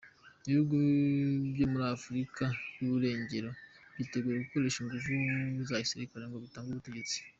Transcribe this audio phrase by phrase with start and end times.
[0.45, 0.75] Ibihugu
[1.55, 2.43] vyo muri Afrika
[2.77, 3.49] y'uburengero
[3.95, 7.17] vyiteguye gukoresha inguvu za gisirikare ngo bitange ubutegetsi.